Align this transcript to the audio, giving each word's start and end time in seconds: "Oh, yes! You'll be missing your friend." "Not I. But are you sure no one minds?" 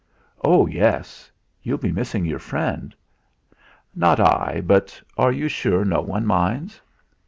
"Oh, 0.43 0.65
yes! 0.65 1.29
You'll 1.61 1.77
be 1.77 1.91
missing 1.91 2.25
your 2.25 2.39
friend." 2.39 2.95
"Not 3.93 4.19
I. 4.19 4.59
But 4.65 4.99
are 5.15 5.31
you 5.31 5.47
sure 5.47 5.85
no 5.85 6.01
one 6.01 6.25
minds?" 6.25 6.81